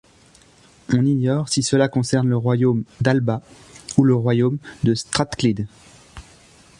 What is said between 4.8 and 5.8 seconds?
de Strathclyde.